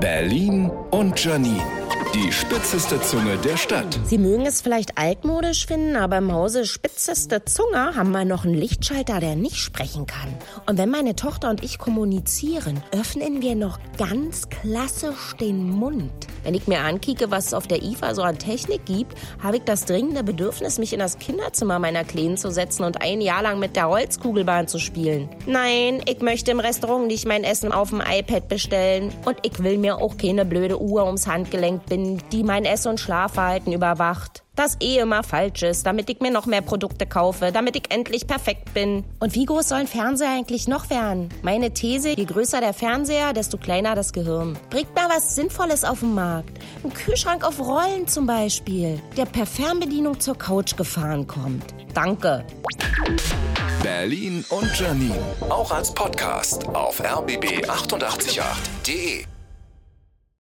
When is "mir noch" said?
36.18-36.46